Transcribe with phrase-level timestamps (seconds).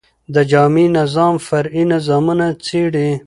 [0.33, 3.09] د جامع نظام، فرعي نظامونه څيړي.